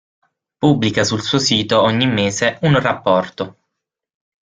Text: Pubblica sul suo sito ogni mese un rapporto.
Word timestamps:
Pubblica 0.57 1.03
sul 1.03 1.21
suo 1.21 1.37
sito 1.37 1.79
ogni 1.79 2.07
mese 2.07 2.57
un 2.63 2.79
rapporto. 2.79 3.57